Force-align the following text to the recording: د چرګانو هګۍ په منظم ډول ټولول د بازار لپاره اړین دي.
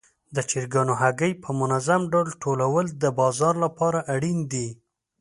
د 0.35 0.37
چرګانو 0.49 0.93
هګۍ 1.01 1.31
په 1.43 1.49
منظم 1.59 2.01
ډول 2.13 2.27
ټولول 2.43 2.85
د 3.01 3.05
بازار 3.19 3.53
لپاره 3.65 3.99
اړین 4.13 4.39
دي. 4.51 4.67